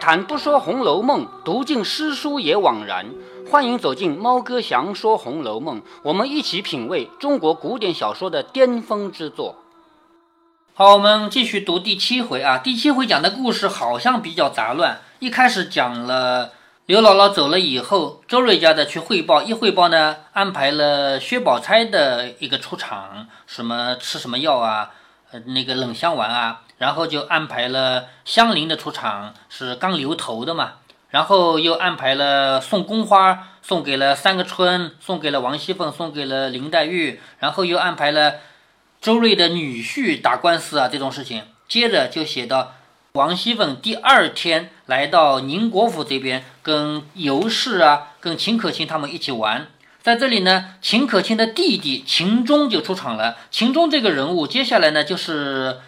[0.00, 3.06] 谈不说《红楼梦》，读尽诗书也枉然。
[3.50, 9.56] 欢迎走进猫哥祥说《红楼梦》，我们一起品味中国古典小说的巅峰之作。
[10.74, 12.58] 好，我们继续读第七回啊。
[12.58, 15.00] 第七回讲的故事好像比较杂乱。
[15.18, 16.52] 一开始讲了
[16.86, 24.90] 刘姥姥走了以后，周瑞家的去汇报，一汇报呢，安排了薛宝钗的一个出场，什么吃什么药啊，
[25.32, 26.62] 呃，那个冷香丸啊。
[26.78, 30.74] 然后就安排了香菱的出场，是刚留头的嘛。
[31.10, 37.18] 然后又安排了送宫花，送给了三个春，送给了王熙凤，送给了林黛玉。
[37.38, 38.34] 然后又安排了
[39.00, 41.44] 周瑞的女婿打官司啊这种事情。
[41.66, 42.74] 接着就写到
[43.12, 49.66] 王熙凤第二天来到宁国府这边，跟尤氏啊，跟秦可卿他们一起玩。
[50.02, 53.38] 在这里呢，秦可卿的弟弟秦钟就出场了。
[53.50, 55.78] 秦钟这个人物，接下来呢就是。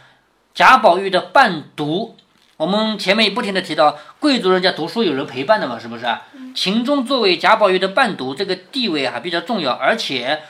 [0.60, 2.16] 贾宝玉的伴读，
[2.58, 6.24] 我们前面也不停的提到，贵族人家读书有人陪伴的嘛，是不是啊？
[6.54, 10.42] 秦钟作为贾宝玉的伴读，这个地位还比较重要，而且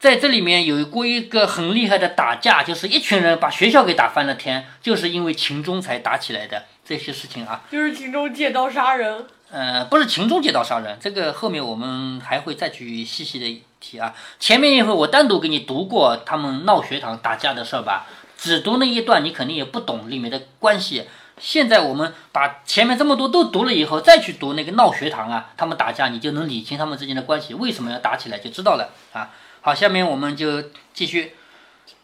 [0.00, 7.62] 在这里面有过一个很厉害的打架，就是一群人把学校给打翻了天，就是因为秦钟才打起来的这些事情啊。
[7.70, 9.24] 就是秦钟借刀杀人？
[9.52, 14.12] 呃，不是秦钟借刀杀人，这个后面我们还会再去细细的提啊。
[14.40, 18.08] 前面一回我单独给你读过他们闹学堂打架的事儿吧。
[18.44, 21.04] 只读那一段，你肯定也不懂里面的关系。
[21.38, 29.30] 现在我们把前面这么多都读了以后，再去读那个闹学堂啊，他们打架，你就能理清他们之间的关系，为什么要打起来，就知道了啊。
[29.62, 31.32] 好，下面我们就继续。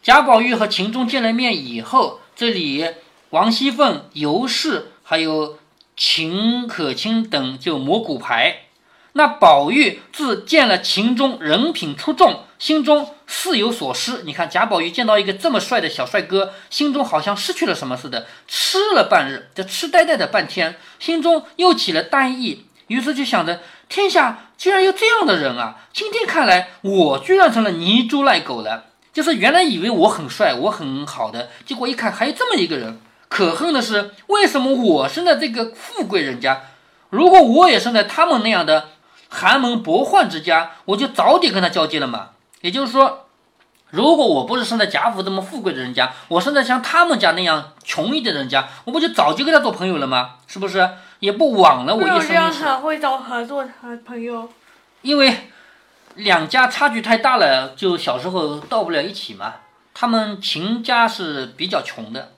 [0.01, 2.87] 贾宝玉和秦钟见了面以后，这里
[3.29, 5.59] 王熙凤、尤氏还有
[5.95, 8.61] 秦可卿等就摸骨牌。
[9.13, 12.45] 那宝玉自见了秦钟人品出众。
[12.57, 14.23] 心中似有所失。
[14.23, 22.65] 你看贾宝玉见到一个这么帅的小帅哥，心中好像失去了什么似的，痴了半日，这痴呆呆的半天，心中又起了呆意。
[22.87, 25.77] 于是就想着，天下居然有这样的人啊！
[25.93, 28.87] 今天看来，我居然成了泥猪赖狗了。
[29.13, 32.99] 就是原来以为我很帅，我很好的，结果一看还有这么一个人。
[33.29, 36.63] 可恨的是，为什么我生在这个富贵人家？
[37.09, 38.89] 如果我也生在他们那样的
[39.29, 42.31] 寒门薄宦之家，我就早点跟他交接了嘛。
[42.61, 43.25] 也就是说，
[43.89, 50.35] 如果我不是生在贾府这么富贵的人家，我生在像他们家那样穷一点的人家，我不就早就跟他做朋友了吗？
[50.47, 50.89] 是不是？
[51.19, 52.27] 也不枉了我一生一世。
[52.29, 53.67] 这样很会找合作
[54.05, 54.49] 朋友。
[55.01, 55.49] 因为
[56.15, 59.53] 两家差距太大了，就小时候到不了一起嘛。
[59.93, 62.31] 他们秦家是比较穷的，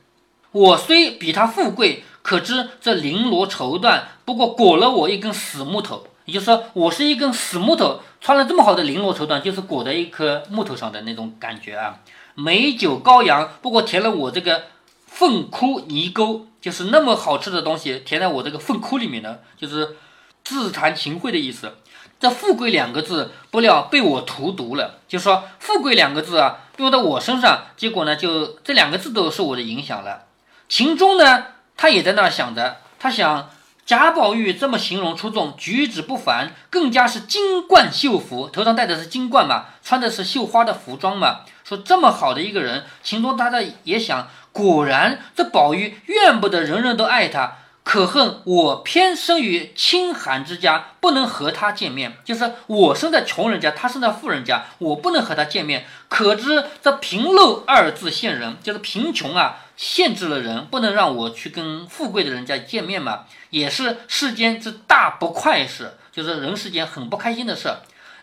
[0.52, 6.08] 我虽比他富贵，可知这绫罗绸缎不过裹了我一根死木头。
[6.26, 12.00] 也就是说，我是一根死木头，穿了这么好的绫罗绸缎，就是裹在一颗木头上的那种感觉啊。
[12.36, 14.64] 美酒羔羊，不过填了我这个
[15.06, 19.98] 粪窟泥沟，就是那么好吃的东西，填在我这个粪窟里面呢，就是
[20.46, 21.76] 自惭形秽的意思。
[22.20, 25.00] 这富贵两个字，不料被我荼毒了。
[25.10, 30.24] 就说，富贵两个字啊，用到我身上，结果呢，就这两个字都受我的影响了。
[30.70, 33.50] 秦钟呢，他也在那儿想着，他想。
[33.86, 41.42] 贾宝玉这么形容出众，举止不凡，更加是金冠绣服，头上戴的是金冠嘛，穿的是绣花的服装嘛。
[41.66, 52.18] 说这么好的一个人，秦钟大家也想，果然这宝玉怨不得人人都爱他，可恨我偏生于清寒之家，不能和他见面。
[52.24, 55.86] 就是我生在穷人家，他生在富人家，我不能和他见面。
[56.08, 59.60] 可知这贫陋二字限人，就是贫穷啊。
[59.76, 67.70] 限制了人，不能让我去跟富贵的人家见面嘛，也是世间之大不快事，就是人世间很不开心的事。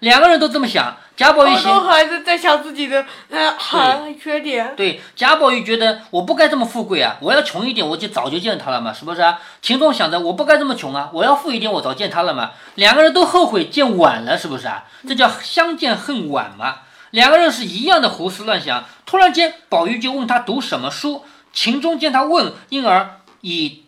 [0.00, 4.74] 两个人都这么想，贾宝玉想，还是在想自己的呃好缺点。
[4.76, 9.38] 对，贾宝玉觉得我不该这么富贵啊，我要穷一点，我就早就见他了嘛，是不是啊？
[9.62, 12.50] 秦钟想着我不该这么穷啊，我要富一点，我早见他了嘛。
[12.74, 14.84] 两个人都后悔见晚了，是不是啊？
[15.06, 16.78] 这叫相见恨晚嘛。
[17.10, 18.84] 两个人是一样的胡思乱想。
[19.04, 21.24] 突然间，宝玉就问他读什么书。
[21.52, 23.82] 秦钟见他问，因而以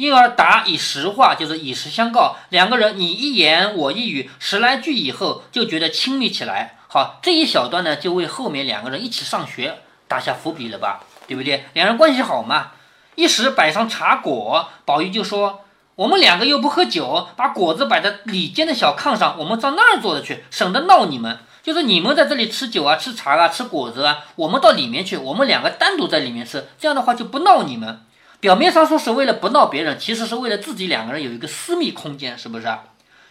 [0.00, 2.34] 因而答以实话，就是以实相告。
[2.48, 6.78] 两个人你一言我一语，十来句以后就觉得亲密起来。
[6.88, 11.00] 好，这一小段呢，就为后面两个人一起上学打下伏笔了吧？
[11.28, 11.66] 对不对？
[11.74, 12.68] 两人关系好嘛。
[13.14, 15.66] 一时摆上茶果，宝玉就说
[15.96, 28.00] ：“我们两个又不喝酒，把果子摆在里间的小炕上，我们到那儿坐着去，省得闹你们。”就是你们在这里吃酒啊，吃茶啊，吃果子啊，我们到里面去，我们两个单独在里面吃，这样的话就不闹你们。
[28.40, 32.66] 表面上说是为了不闹别人，其实是为了自己两个人有一个私密空间，是不是？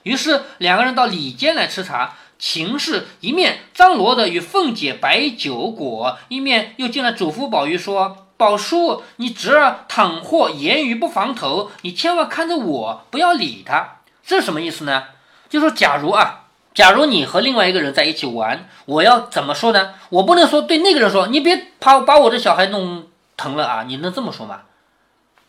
[0.03, 13.97] 于是两个人到里间来吃茶，秦氏一面张罗的与凤姐摆酒果，一面又进来嘱咐宝玉说：“宝叔，你侄儿倘或言语不防头，你千万看着我，不要理他。
[14.25, 15.03] 这是什么意思呢？
[15.49, 19.95] 就说假如啊，假如你和另外一个人在一起玩，我要怎么说呢？
[20.09, 23.83] 我不能说对那个人说，你别把把我的小孩弄疼了啊！
[23.87, 24.61] 你能这么说吗？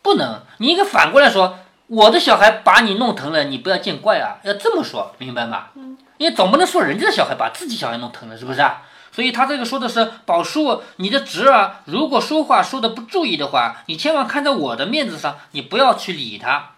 [0.02, 5.67] 不能，你应该反过来说，我的小孩把你弄疼了，你不要见怪啊，要这么说，明白吗？
[5.75, 8.82] 嗯，因为总不能说人家的小孩把自己小孩弄疼了，是不是啊？
[9.12, 16.70] 所以他这个说的是宝叔，你的侄儿如果说话说的不注意的话，你千万看在我的面子上，你不要去理他。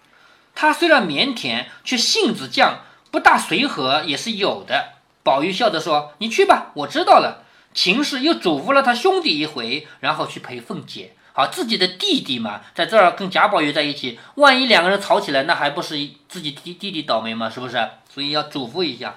[0.54, 2.74] 他虽然腼腆，却性子犟，
[3.10, 4.94] 不大随和也是有的。
[5.22, 11.14] 宝玉笑着说：“你去吧，我知道了。”秦氏又嘱咐了他兄弟一回，然后去陪凤姐。
[11.34, 15.96] 好，自己的弟弟嘛，在这儿跟贾宝玉在一起，万一两个人吵起来，那还不是
[16.28, 17.48] 自己弟弟弟倒霉吗？
[17.48, 17.88] 是不是？
[18.12, 19.14] 所以要嘱咐一下。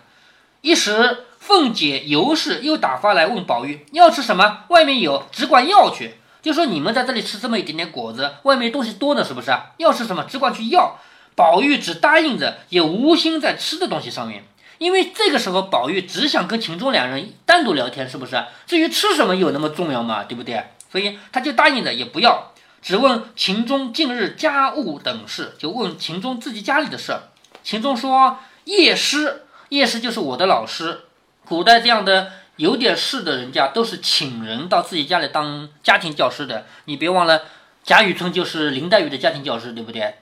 [0.62, 6.16] 一时，凤姐、尤氏又打发来问宝玉要吃什么，外面有，只管要去。
[6.42, 9.52] 就说你们在这里吃这么一点点果子，外面东西多呢，是不是？
[9.78, 10.98] 要吃什么，只管去要。
[11.36, 14.46] 宝玉只答应着，也无心在吃的东西上面，
[14.78, 18.42] 因为这个时候宝玉只想跟秦钟两人单独聊天，是不是？
[18.66, 20.24] 至于吃什么有那么重要吗？
[20.24, 20.64] 对不对？
[20.96, 27.24] 所以他就答应了也不要，只问秦钟近日家务等事，就问秦钟自己家里的事儿。
[27.66, 31.02] 秦钟说：“叶师，叶师就是我的老师。
[31.44, 36.66] 古代这样的有点事的人家，都是请人到自己家里当家庭教师的。
[36.86, 37.42] 你别忘了，
[37.84, 40.16] 贾雨村就是林黛玉的家庭教师，对不对？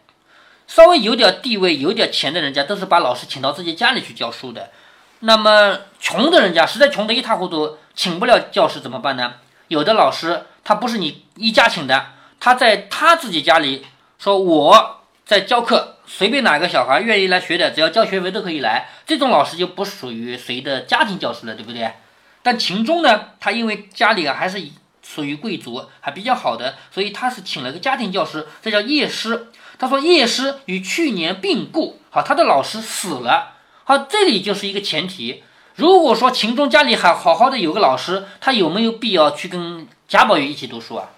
[0.66, 4.72] 稍微有点地位、有点钱的人家，都是把老师请到自己家里去教书的。
[5.19, 9.36] 那么穷的人家，实在穷得一塌糊涂，请不了教师怎么办呢？
[9.68, 10.46] 有的老师。
[10.63, 12.06] 他不是你一家请的，
[12.39, 13.86] 他在他自己家里
[14.18, 18.89] 说我在教课，随便哪个小孩愿意来学的，只要交学费都可以来。
[19.06, 21.92] 这种老师就不属于谁的家庭教师了，对不对？
[22.42, 24.62] 但秦钟呢，他因为家里还是
[25.01, 29.48] 属于贵族，还比较好的，所以他是请了个家庭教师，这叫叶师。
[29.77, 33.56] 他说叶师与去年病故，好，他的老师死了。
[33.83, 35.44] 好，这里就是一个前提。
[35.75, 39.88] 如果说秦钟家里还好好的有个老师，他有没有必要去跟？
[40.08, 41.10] 贾宝玉一起读书啊？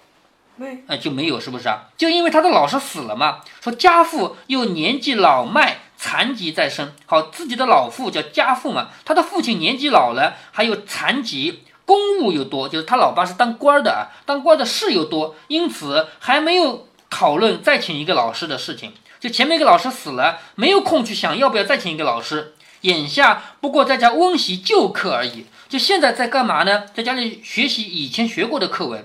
[0.56, 1.84] 没，哎，就没有，是不是啊？
[1.98, 3.40] 就因为他的老师死了嘛。
[3.60, 6.94] 说家父又年纪老迈，残疾在身。
[7.04, 8.88] 好，自己的老父叫家父嘛。
[9.04, 18.94] 他的父亲年纪老了，还有残疾，公务又多，就是他老爸是当官的啊，当官的事又多，因此还没有讨论再请一个老师的事情。
[19.20, 22.54] 就前面一个老师死了，没有空去想要不要再请一个老师。
[22.82, 25.46] 眼下不过在家温习旧课而已。
[25.68, 26.84] 就现在在干嘛呢？
[26.94, 29.04] 在家里学习以前学过的课文，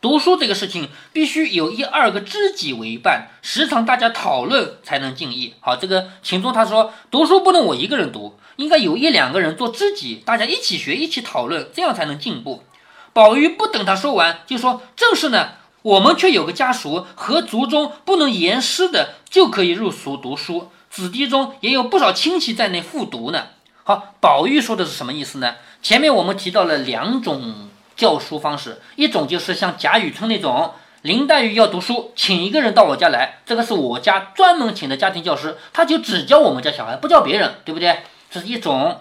[0.00, 5.54] 读书这个事情必须有一二个知己为伴，时常大家讨论才能进意。
[5.60, 12.64] 好，这个秦钟他说读书不能我一个人读，应该有一两个人做知己，大家一起学，一起讨论，这样才能进步。
[13.12, 15.50] 宝玉不等他说完，就说正是呢，
[15.82, 23.46] 我们却有个家属和族中不能言师的，就可以入俗读书，子弟中也有不少亲戚在内复读呢。
[23.84, 25.56] 好，宝玉说的是什么意思呢？
[25.82, 37.98] 前面我们提到了两种教书方式，一种就是像贾雨村那种，林黛玉要读书，请一个人到我家来，这个是我家专门请的家庭教师，他就只教我们家小孩，不教别人，对不对？
[38.30, 39.00] 这是一种。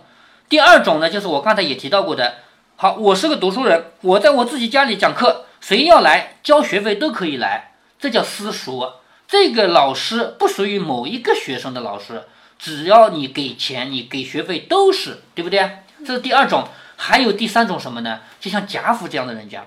[0.49, 2.37] 第二种呢，就是我刚才也提到过的，
[2.75, 8.93] 好，我是个读书人，我在我自己家里讲课，谁要来交学费都可以来，这叫私塾。
[9.27, 12.23] 这个老师不属于某一个学生的老师。
[12.57, 15.77] 只要你给钱，你给学费都是对不对？
[16.05, 16.67] 这是第二种，
[16.97, 18.21] 还有第三种什么呢？
[18.39, 19.65] 就像贾府这样的人家，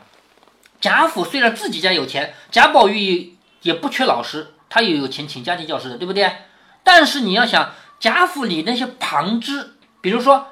[0.80, 6.30] 贾府虽然自己家有钱，贾宝玉也不缺老师，他也有钱请家庭教师的，对不对？
[6.82, 10.48] 但是你要想贾府里那些旁支，比如说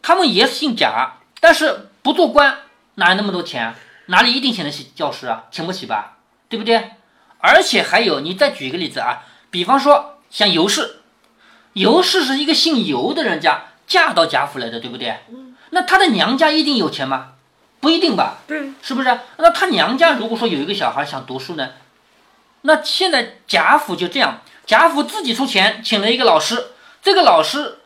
[0.00, 2.58] 他们也姓贾，但是不做官，
[2.94, 3.74] 哪有那么多钱？
[4.06, 5.44] 哪里一定请得起教师啊？
[5.50, 6.92] 请不起吧，对不对？
[7.38, 11.00] 而且还有，你再举一个例子啊，比方说像尤氏。
[11.74, 15.18] 尤氏是一个姓尤的人家嫁到贾府来的，对不对？
[15.30, 15.54] 嗯。
[15.70, 17.32] 那她的娘家一定有钱吗？
[17.80, 18.38] 不一定吧。
[18.46, 18.72] 对。
[18.82, 19.18] 是不是？
[19.38, 21.70] 那她娘家如果说有一个小孩想读书呢，
[22.62, 26.68] 那现在贾府就这样，贾府自己出钱请了一个老师，
[27.02, 27.78] 这个老师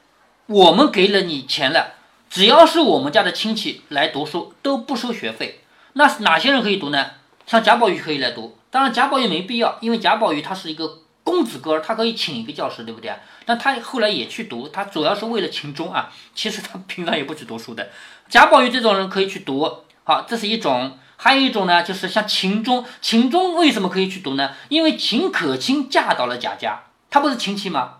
[0.46, 1.94] 我们给了你钱了，
[2.30, 5.62] 只要是我们家的亲戚来读书都不收学费。
[5.94, 7.10] 那哪些人可以读呢？
[7.46, 10.98] 像贾宝玉可以来读，当然贾宝玉没必要，因为贾宝玉他是一个。
[11.38, 13.12] 公子哥，他可以请一个教师，对不对？
[13.44, 16.10] 但他后来也去读，他主要是为了秦钟啊。
[16.34, 17.90] 其实他平常也不去读书的。
[18.28, 20.98] 贾宝玉这种人可以去读，好，这是一种。
[21.16, 24.50] 还有一种呢，就是像秦钟，秦钟为什么可以去读呢？
[24.68, 27.98] 因为秦可卿嫁到了贾家，她不是亲戚吗？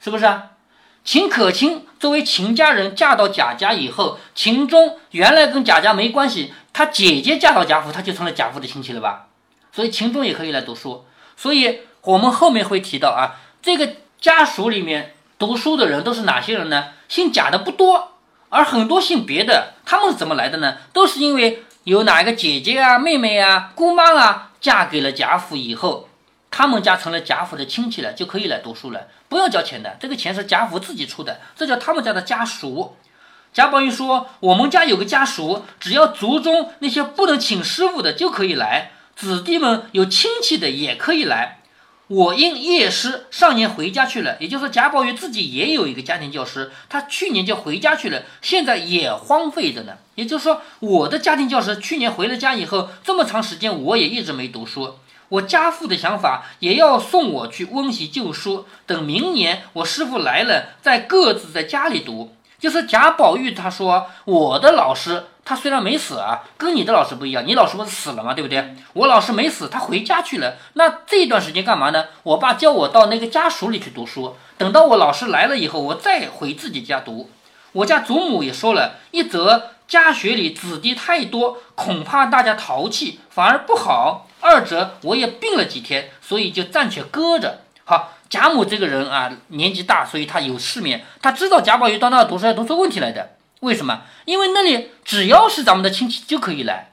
[0.00, 0.52] 是不是啊？
[1.04, 9.28] 秦可卿作为秦家人嫁到贾家以后，秦钟原来跟贾家没关系，他姐姐嫁到贾府，他就成了贾府的亲戚了吧？
[9.72, 11.04] 所以秦钟也可以来读书。
[11.36, 16.86] 所以我们后面会提到啊，这个家属里面读书的人都是哪些人呢？
[17.06, 18.12] 姓贾的不多，
[18.48, 20.78] 而很多姓别的，他们是怎么来的呢？
[20.94, 26.08] 都是因为有哪一个姐姐啊、妹妹啊、姑妈啊嫁给了贾府以后，
[26.50, 32.96] 他们家成了贾府的亲戚了，就可以来读书了，不要交钱的，这个钱是贾府自己出的，这叫他们家的家属。
[33.52, 41.57] 贾宝玉说：“我们家有个家属，只要族中那些不能请师傅的就可以来，子弟们有亲戚的也可以来。
[42.08, 49.92] 我因夜师上年回家去了，也就是贾宝玉自己也有一个家庭教师，他去年就回家去了，现在也荒废着呢。
[50.14, 54.94] 也就是说，我的家庭教师去年回了家以后，这么长时间我也一直没读书。
[55.28, 68.34] 我家父的想法也要送我去温习旧书，等明年我师傅来了，再各自在家里读。”就是贾宝玉，他说我的老师，他虽然没死啊，跟你的老师不一样，你老师不是死了吗？
[68.34, 68.76] 对不对？
[68.92, 70.56] 我老师没死，他回家去了。
[70.74, 72.04] 那这段时间干嘛呢？
[72.22, 77.30] 我爸叫我到那个家属里去读书，等到我老师来了以后，我再回自己家读。
[77.72, 87.60] 我家祖母也说了，一则家学里子弟太多，恐怕大家淘气，反而不好；二则我也病了几天，所以就暂且搁着。
[87.84, 88.12] 好。
[88.28, 93.30] 贾母这个人啊，年纪大，所以他有世面，他知道贾宝玉到那儿读书要读出问题来的。
[93.60, 94.02] 为什么？
[94.24, 96.92] 因为那里只要是咱们的亲戚就可以来，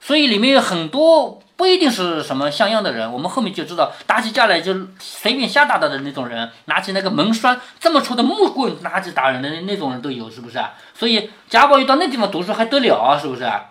[0.00, 3.10] 所以里面有很多不一定是什么像样的人。
[3.10, 10.74] 我们后面就知道，打起架来就随便瞎打打的那种人，拿起那个门栓这么粗的木棍拿起打人的那种人都有，是不是啊？
[10.94, 13.18] 所以贾宝玉到那地方读书还得了啊？
[13.18, 13.66] 是不是啊？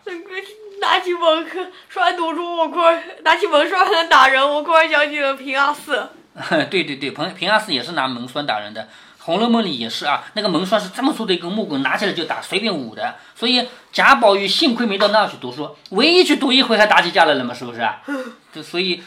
[0.82, 1.48] 拿起门
[1.90, 6.10] 栓读书，我快拿起门栓还能打人，我突然想起了平阿四。
[6.70, 8.82] 对对对，平平阿四也是拿门栓打人的，
[9.26, 13.16] 《红楼梦》里也是啊，那个门栓是这么粗的一根木棍，拿起来就打，随便舞的。
[13.36, 18.04] 所以贾宝玉幸亏没到那儿去读书，唯一去读一回还打起架来了嘛，是不是啊？
[18.54, 19.02] 就所以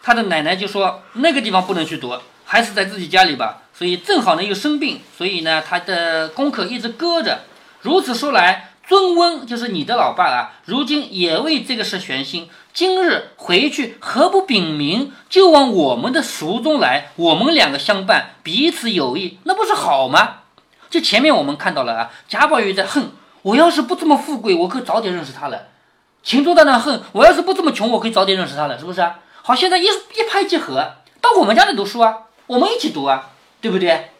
[0.00, 3.62] 他的奶奶就说那个地方不能去读，还是在自己家里吧。
[3.74, 7.40] 所以正好呢又生病，所以呢他的功课一直搁着。
[7.82, 12.48] 如此说来，尊翁就是你的老爸啊，如今也为这个事悬心。
[12.74, 20.42] 今日回去何不禀明，就往我们的塾中来，我们两个相伴，彼此有益，那不是好吗？
[20.88, 23.10] 这前面我们看到了啊，贾宝玉在恨，
[23.42, 25.68] 我要是不这么富贵，我可早点认识他了。
[26.22, 29.18] 秦钟在那恨，我要是不这么穷，我可以早点认识他了，是不是啊？
[29.42, 34.10] 好，现在一一拍即合，到我们家来读书啊，我们一起读啊，对不对？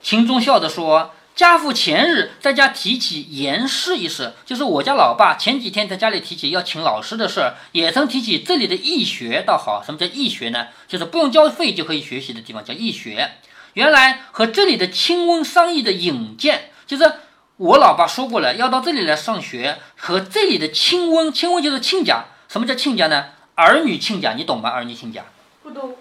[0.00, 1.10] 秦钟笑着说。
[1.36, 9.82] 家父前日在家提起言师一事，就是我家老爸前几天在家里提起要请老师的事儿，也曾提起这里的义学倒好。
[9.84, 10.68] 什么叫义学呢？
[10.88, 13.32] 就是不用交费就可以学习的地方，叫义学。
[13.74, 17.12] 原来和这里的清温商议的引荐，就是
[17.58, 22.24] 我老爸说过了，要到这里来上学，和这里的亲温，亲温就是亲家。
[22.48, 23.26] 什么叫亲家呢？
[23.56, 24.70] 儿女亲家，你懂吗？
[24.70, 25.26] 儿女亲家
[25.62, 25.96] 不懂。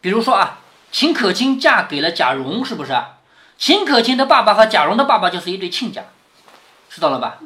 [0.00, 2.96] 比如说啊，秦可卿嫁给了贾蓉，是不是？
[3.58, 6.02] 秦可卿的爸爸和贾蓉的爸爸就是一对亲家，
[6.90, 7.38] 知道了吧？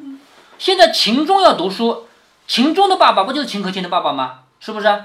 [0.58, 2.08] 现在秦钟要读书，
[2.46, 4.40] 秦钟的爸爸不就是秦可卿的爸爸吗？
[4.58, 5.04] 是不是？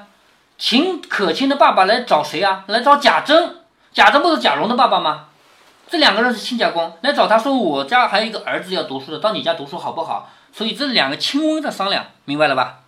[0.57, 2.63] 秦可卿的爸爸来找谁啊？
[2.67, 3.57] 来找贾珍，
[3.93, 5.25] 贾珍不是贾蓉的爸爸吗？
[5.87, 10.31] 这两个人是亲家公，来找他说我家还有一个儿子要读书的，到你家读书好不好？
[10.51, 12.79] 所以这两个亲温在商量，明白了吧？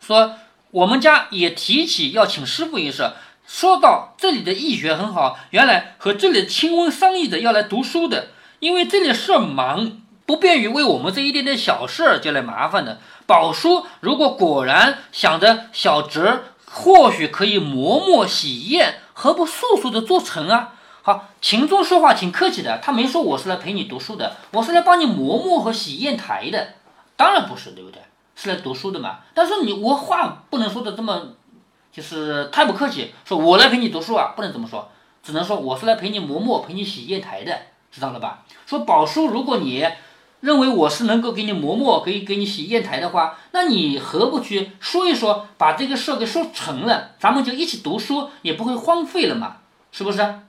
[0.00, 0.34] 说
[0.72, 3.12] 我们家也提起要请师傅一事。
[3.46, 12.98] 说到这里的义学很好，原来和这里的亲温商议着要来读书的，因为这里事儿忙，不便于为我们这一点点小事儿就来麻烦的。
[13.24, 20.74] 宝叔如果果然想着小侄或许可以磨墨洗砚，何不速速的做成啊？
[21.02, 26.74] 好，秦钟说话挺客气的，他没说我是来陪你读书的，我是来帮你磨墨和洗砚台的，
[27.16, 28.02] 当然不是，对不对？
[28.34, 29.20] 是来读书的嘛。
[29.32, 31.34] 但是你我话不能说的这么。
[31.96, 34.90] 就是太不客气，说我来陪你读书啊，不能这么说，
[35.22, 37.58] 只能说我是来陪你磨墨、陪你洗砚台的，
[37.90, 38.44] 知道了吧？
[38.66, 39.88] 说宝叔，如果你
[40.40, 49.56] 认为我是能够给你磨墨、给给你洗砚台的话，那你何不去说一说，把这个事儿给说成了，咱们就一起读书，也不会荒废了嘛，
[49.90, 50.40] 是不是？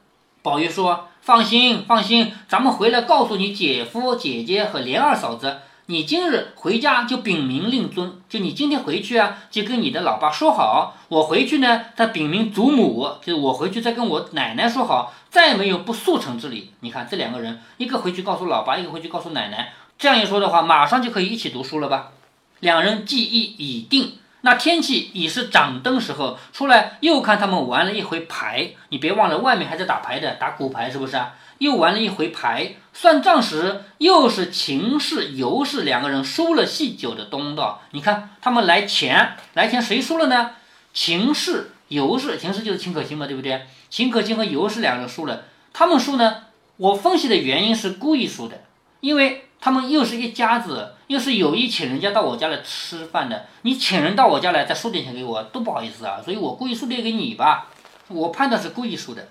[0.41, 16.71] 宝玉说：“放心，放心，咱们回来告诉你姐夫、姐姐和莲二嫂子。”你今日回家就禀明令尊，就你今天回去啊，就跟你的老爸说好，我回去呢，再禀明祖母，就是我回去再跟我奶奶说好，再没有不速成之理。
[16.81, 22.11] 你看这两个人，一个回去告诉老爸，一个回去告诉奶奶，这样一说的话，马上就可以一起读书了吧？
[22.59, 24.11] 两人记忆已定。
[24.47, 28.71] 那天气已是掌灯时候，出来又看他们玩了一回牌。
[28.87, 31.33] 你别忘了，外面还在打牌的，打骨牌是不是啊？
[31.57, 37.81] 又玩了一回牌，算账时又是秦氏、尤氏两个人输了细酒的东道。
[37.91, 40.51] 你看他们来钱，来钱谁输了呢？
[40.93, 43.67] 秦氏、尤氏，秦氏就是秦可卿嘛，对不对？
[43.89, 46.43] 秦可卿和尤氏两个人输了，他们输呢？
[46.77, 48.61] 我分析的原因是故意输的，
[49.01, 49.43] 因为。
[49.59, 53.45] 他们又是一家子，又是有意请人家到我家来吃饭的。
[53.61, 56.21] 你请人到我家来，再输点钱给我，多不好意思啊！
[56.23, 57.67] 所以我故意输点给你吧。
[58.09, 59.29] 我判断是故意输的。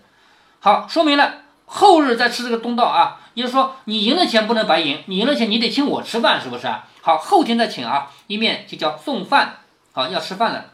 [0.60, 3.20] 好，说明了后日再吃这个东道啊。
[3.34, 6.88] 也就是说，你赢了钱不能白赢，你赢了钱你得请我吃饭，是不是啊？
[7.02, 8.10] 好，后天再请啊。
[8.26, 9.58] 一面就叫送饭，
[9.92, 10.66] 好要吃饭了。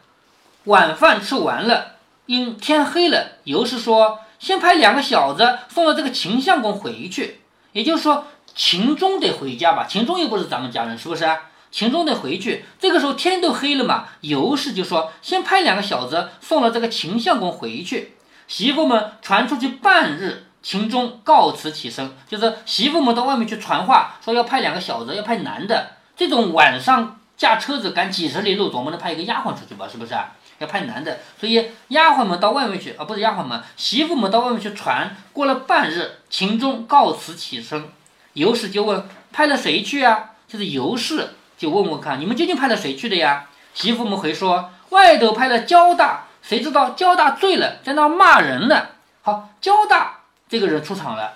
[0.64, 7.40] 晚饭吃完了，因天黑了，尤氏说先派两个小子送了这个秦相公回去，
[7.72, 8.26] 也就是说。
[8.54, 9.86] 秦钟得回家吧？
[9.88, 11.28] 秦钟又不是咱们家人，是不是？
[11.70, 12.64] 秦钟得回去。
[12.78, 18.16] 这个时候天都黑了嘛，尤氏就说：“先派两个小子送了这个秦相公回去。”
[18.46, 25.92] 媳妇们传出去半日，秦钟告辞起身，就是媳妇们到外面去传话，说要派两个小子，要派男的。
[26.14, 29.88] 这种晚上驾车子赶几十里路，总不能派一个丫鬟出去吧？
[29.90, 30.14] 是不是？
[30.58, 35.16] 要派男的，所以丫鬟们到外面去，啊，不是丫鬟们，媳妇们到外面去传。
[35.32, 37.88] 过了半日，秦钟告辞起身。
[38.34, 40.30] 尤氏就问派了谁去啊？
[40.48, 43.48] 就是尤氏就问问看，你们究竟派了谁去的呀？
[43.74, 48.88] 媳妇们回说外头派了焦大，谁知道焦大醉了，在那骂人呢。
[49.22, 51.34] 好，焦大这个人出场了，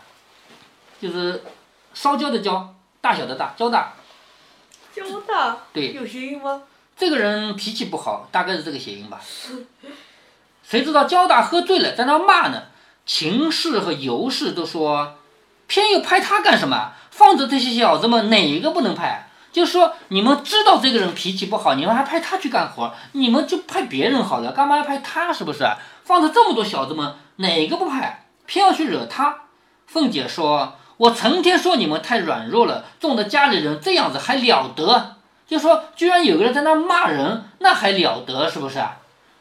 [1.01, 1.43] 就是
[1.95, 3.95] 烧焦的焦，大小的大，焦大。
[4.95, 6.63] 焦大对，有谐音吗？
[6.97, 9.21] 这个人脾气不好，大概是这个谐音吧。
[10.63, 12.65] 谁知道焦大喝醉了，在那骂呢？
[13.07, 15.17] 秦氏和尤氏都说。
[15.67, 16.93] 偏又派他干什么？
[17.11, 19.29] 放着这些小子们，哪一个不能派？
[19.53, 25.33] 就说，你们知道这个人脾气不好，你们还派他去干活，你们就派别人好了，干嘛要派他？
[25.33, 25.67] 是不是？
[26.05, 28.27] 放着这么多小子们，哪个不派？
[28.45, 29.35] 偏要去惹他？
[29.87, 35.17] 凤姐说：“我成天说你们太软弱了，纵得家里人这样子还了得？
[35.47, 38.51] 就说居然有个人在那骂人，那还了得？
[38.51, 38.85] 是不是？”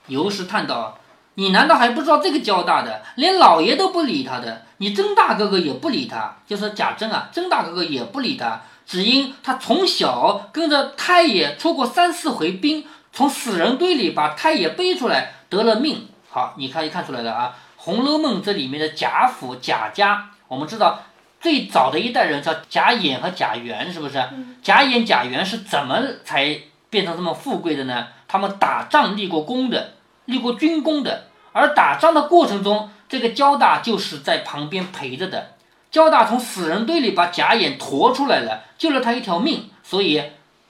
[0.08, 0.98] 尤氏叹道。
[1.36, 4.64] 你难道还不知道这个交大的连老爷都不理他的？
[4.78, 16.08] 你曾大哥哥也不理他，就是贾珍啊，曾大哥哥也不理他，只因他从小跟着太爷出过三四回兵，从死人堆里把太爷背出来得了命。
[16.30, 21.00] 好，你可以看出来了啊，《红楼梦》这里面的贾府贾家，我们知道
[21.40, 24.22] 最早的一代人叫贾演和贾元，是不是？
[24.62, 26.58] 贾演贾元是怎么才
[26.90, 28.08] 变成这么富贵的呢？
[28.28, 29.92] 他们打仗立过功的。
[30.26, 35.54] 立过军功的，而打仗的过程中，这个焦大就是在旁边陪着的。
[35.92, 40.22] 焦大从死人堆里把贾演驮出来了，救了他一条命，所以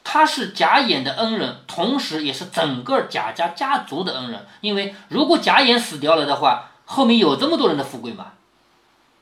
[0.03, 4.45] 他是贾演的恩人，同时也是整个贾家家族的恩人。
[4.61, 8.33] 因为如果贾演死掉了的话，后面有这么多人的富贵吗？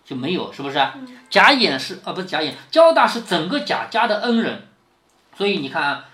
[0.04, 0.86] 就没有，是不是？
[1.30, 4.67] 贾演是啊，不是贾演，焦大是整个贾家的恩人，
[5.38, 6.06] 所以你看啊。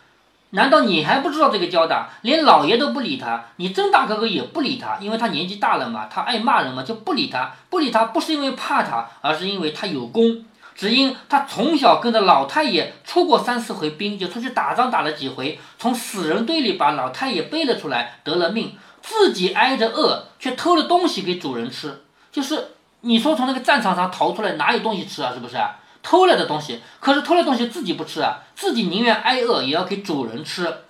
[0.51, 7.51] 难道你还不知道这个焦大连老爷都不理他，你曾大哥哥也不理他，因为他年纪大了嘛，他爱骂人嘛，就不理他。
[7.69, 10.43] 不理他不是因为怕他，而是因为他有功，
[10.75, 22.01] 只因他从小跟着老太爷出过三四回兵，就出去打仗打了几回，从死人堆里把老太爷背了出来，得了命，自己挨着饿，却偷了东西给主人吃。
[22.31, 22.69] 就是
[23.01, 25.31] 你说从那个战场上逃出来，哪有东西吃啊？
[25.31, 25.57] 是不是？
[26.01, 30.81] 偷来的东西，可是偷来东西自己不吃啊，自己宁愿挨饿也要给主人吃。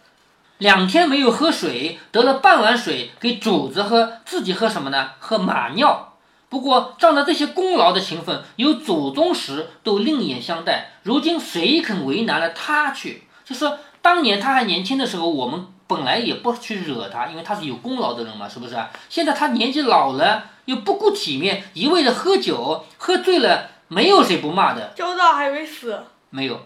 [0.58, 5.12] 两天没有喝水，得了半碗水给主子喝，自己喝什么呢？
[5.20, 6.14] 喝马尿。
[6.50, 10.94] 不过仗着这些功劳的情分，有祖宗时都另眼相待。
[11.04, 13.26] 如今谁肯为难了他去？
[13.46, 18.76] 就说当年他还年轻的时候，我们本来也不去惹他，因为他是有功劳的人嘛，是不是？
[19.10, 23.70] 现在他年纪老了，又不顾体面，一味的喝酒，喝醉了。
[23.88, 26.00] 没有谁不骂的，焦大还没死。
[26.32, 26.60] 没有，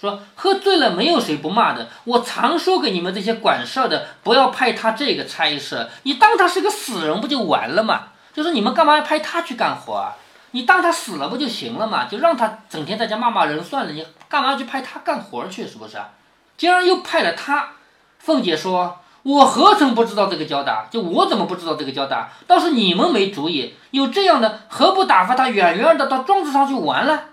[0.00, 1.88] 说喝醉了没有谁不骂的。
[2.04, 5.88] 我常说给你们这些管事的，不要派他这个差事。
[6.02, 8.08] 你当他是个死人不就完了吗？
[8.34, 10.14] 就是你们干嘛要派他去干活啊？
[10.50, 12.04] 你当他死了不就行了嘛？
[12.04, 13.92] 就让他整天在家骂骂人算了。
[13.92, 15.66] 你干嘛要去派他干活去？
[15.66, 15.96] 是不是？
[16.56, 17.70] 竟然又派了他。
[18.18, 18.98] 凤姐说。
[19.22, 20.86] 我何曾不知道这个交大？
[20.88, 22.30] 就我怎么不知道这个交大？
[22.46, 23.74] 倒是你们没主意。
[23.90, 27.24] 有这样的，何不打发他远远的到庄子上去玩了？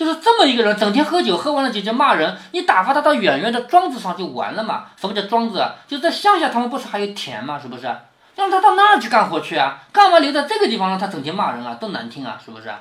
[0.00, 2.34] 就是这么一个人，整天喝酒，喝完了就就骂人。
[2.52, 4.86] 你打发他到远远的庄子上就完了嘛？
[4.98, 5.74] 什么叫庄子啊？
[5.86, 7.60] 就在乡下，他们不是还有田吗？
[7.60, 7.94] 是不是？
[8.34, 9.78] 让他到那儿去干活去啊？
[9.92, 11.74] 干嘛留在这个地方让他整天骂人啊？
[11.74, 12.40] 多难听啊？
[12.42, 12.72] 是不是？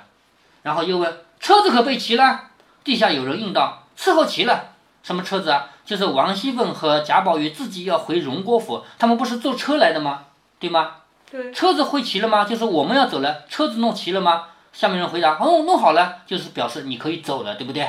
[0.64, 2.40] 然后又问车子可备齐了？
[2.86, 4.68] 地下有人应道：伺候齐了。
[5.04, 5.66] 什么车子啊？
[5.84, 10.22] 就是王熙凤和贾宝玉自己要回荣国府，他们不是坐车来的吗？
[10.58, 10.92] 对吗？
[11.30, 12.46] 对，车子会齐了吗？
[12.46, 14.46] 就是我们要走了，车子弄齐了吗？
[14.72, 17.88] 下面人回答：哦，弄好了，就是表示你可以走了，对不对？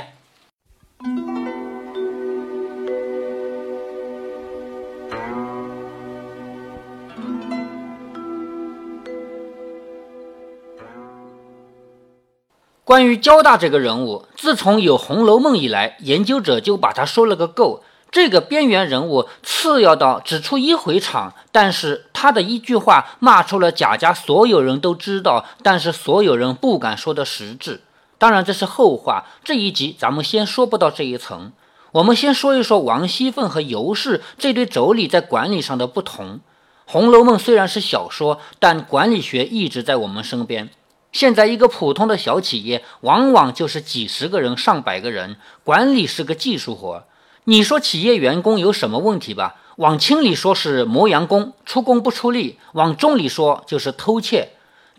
[12.83, 17.85] 关于焦大这个人物，自从有《红楼梦》以来，研究者就把他说了个够。
[18.11, 27.81] 这个边缘人物次要到只出一回场，但是他的一句话骂出了贾家所有人都知道，但是所有人不敢说的实质。
[28.19, 31.53] 当然这是后话，这一集咱们先说不到这一层。
[31.93, 36.37] 我们先说一说王熙凤和尤氏这对妯娌在管理上的不同。
[36.85, 40.69] 《红楼梦》虽然是小说，但管理学一直在我们身边。
[41.13, 47.05] 现在一个普通的小企业，往往就是几十个人、上百个人，管理是个技术活。
[47.45, 49.57] 你说企业员工有什么问题吧？
[49.81, 54.51] 往轻里说是磨洋工，出工不出力；往重里说就是偷窃。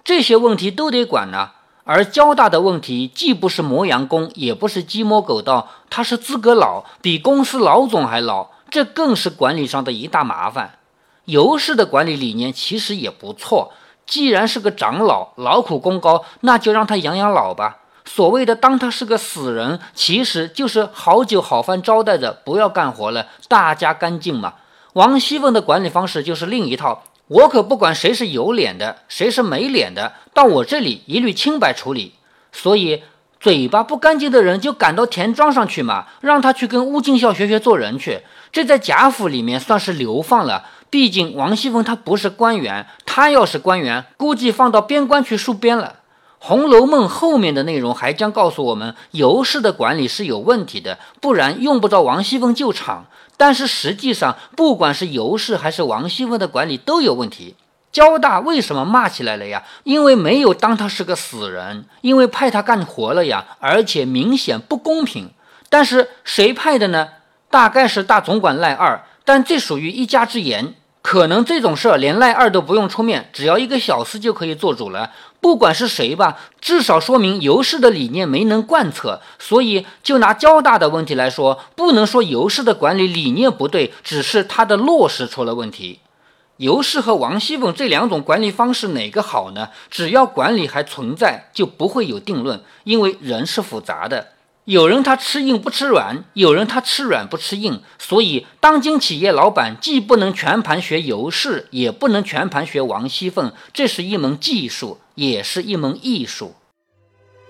[0.03, 1.51] 这些问题都得管呢。
[1.83, 10.79] 而交大的问题既不是磨洋工，也不是鸡摸狗盗，他是资格老，比公司老总还老，这更是管理上的一大麻烦。
[11.25, 13.73] 尤氏的管理理念其实也不错。
[14.07, 17.81] 既然是个长老，劳苦功高，那就让他养养老吧。
[18.03, 24.55] 所谓的当他是个死人，其实就是好酒好饭招待着，不要干活了，大家干净嘛。
[24.93, 32.15] 王熙凤的管理方式就是另一套，我可不管谁是有脸的，谁是没脸的，到我这里一律清白处理。
[32.51, 33.01] 所以
[33.39, 38.19] 嘴巴不干净的人就赶到田庄上去嘛，让他去跟乌敬孝学学做人去。
[38.51, 40.65] 这在贾府里面算是流放了。
[40.89, 45.95] 毕竟王熙凤她不是官员，她要是官员，估计放到边关去戍边了。
[46.45, 53.05] 《红楼梦》后面的内容还将告诉我们，尤氏的管理是有问题的，不然用不着王熙凤救场。
[53.41, 57.55] 但是实际上，不管是尤氏还是王熙凤的管理都有问题。
[57.91, 59.63] 交大为什么骂起来了呀？
[59.83, 65.31] 因为没有当他是个死人，因为派他干活了呀，而且明显不公平。
[65.69, 67.07] 但是谁派的呢？
[67.49, 70.75] 大概是大总管赖二，但这属于一家之言。
[71.01, 75.09] 可能这种事儿连赖二都不用出面，只要一个小厮就可以做主了。
[75.41, 79.19] 不管是谁吧，至少说明尤氏的理念没能贯彻。
[79.39, 85.99] 所以，就拿交大的问题来说，不能说尤氏的管理理念不对，只是他的落实出了问题。
[86.57, 89.69] 尤氏和王熙凤这两种管理方式哪个好呢？
[89.89, 94.27] 只要管理还存在，就不会有定论，因为人是复杂的。
[94.65, 106.53] 有人他吃硬不吃软，有人他吃软不吃硬，所以当今企业老板既不能全盘学尤氏，也不能全盘学王熙凤，这是一门技术，也是一门艺术。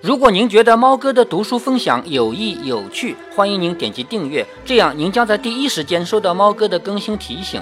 [0.01, 7.61] 如果您觉得猫哥的读书分享有益有趣，欢迎您点击订阅，这样您将在第一时间收到猫哥的更新提醒。